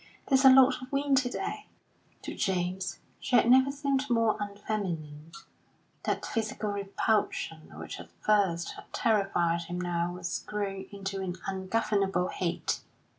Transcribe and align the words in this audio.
"There's 0.27 0.43
a 0.45 0.49
lot 0.49 0.81
of 0.81 0.91
wind 0.91 1.17
to 1.19 1.29
day." 1.29 1.67
To 2.23 2.33
James 2.33 2.97
she 3.19 3.35
had 3.35 3.47
never 3.47 3.71
seemed 3.71 4.09
more 4.09 4.35
unfeminine; 4.39 5.31
that 6.05 6.25
physical 6.25 6.71
repulsion 6.71 7.69
which 7.77 7.99
at 7.99 8.09
first 8.21 8.71
had 8.71 8.91
terrified 8.93 9.65
him 9.65 9.79
now 9.79 10.13
was 10.13 10.39
grown 10.47 10.87
into 10.91 11.21
an 11.21 11.35
ungovernable 11.47 12.29
hate. 12.29 12.81